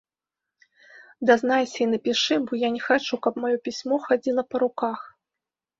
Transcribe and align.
Дазнайся 1.31 1.77
і 1.87 1.87
напішы, 1.93 2.35
бо 2.49 2.53
я 2.67 2.75
не 2.77 2.81
хачу, 2.89 3.23
каб 3.27 3.33
маё 3.45 3.55
пісьмо 3.69 3.95
хадзіла 4.09 4.43
па 4.53 4.57
руках. 4.67 4.99